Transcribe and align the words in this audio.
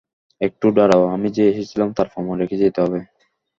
একটু 0.41 0.67
দাঁড়াও, 0.77 1.03
আমি 1.15 1.27
যে 1.31 1.43
এসেছিলাম 1.51 1.89
তার 1.93 2.07
প্রমাণ 2.13 2.35
রেখে 2.41 2.61
যেতে 2.63 2.79
হবে। 2.81 2.99